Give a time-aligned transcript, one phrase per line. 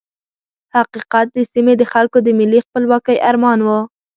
[0.75, 3.79] حقیقت د سیمې د خلکو د ملي خپلواکۍ ارمان وو.